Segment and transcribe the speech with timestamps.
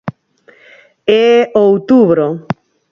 [1.23, 1.25] É
[1.67, 2.25] outubro.